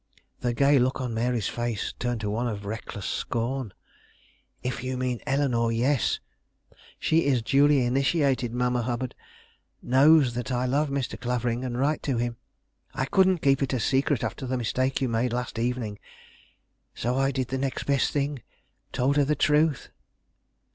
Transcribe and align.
The 0.39 0.55
gay 0.55 0.79
look 0.79 0.99
on 0.99 1.13
Mary's 1.13 1.47
face 1.47 1.93
turned 1.99 2.21
to 2.21 2.29
one 2.31 2.47
of 2.47 2.65
reckless 2.65 3.05
scorn. 3.05 3.71
"If 4.63 4.83
you 4.83 4.97
mean 4.97 5.21
Eleanore, 5.27 5.71
yes. 5.71 6.19
She 6.97 7.25
is 7.25 7.43
duly 7.43 7.85
initiated, 7.85 8.51
Mamma 8.51 8.81
Hubbard. 8.81 9.13
Knows 9.83 10.33
that 10.33 10.51
I 10.51 10.65
love 10.65 10.89
Mr. 10.89 11.21
Clavering 11.21 11.63
and 11.63 11.77
write 11.77 12.01
to 12.01 12.17
him. 12.17 12.37
I 12.95 13.05
couldn't 13.05 13.43
keep 13.43 13.61
it 13.61 13.79
secret 13.79 14.23
after 14.23 14.47
the 14.47 14.57
mistake 14.57 15.01
you 15.01 15.07
made 15.07 15.33
last 15.33 15.59
evening; 15.59 15.99
so 16.95 17.15
I 17.15 17.29
did 17.29 17.49
the 17.49 17.59
next 17.59 17.83
best 17.83 18.11
thing, 18.11 18.41
told 18.91 19.17
her 19.17 19.23
the 19.23 19.35
truth." 19.35 19.89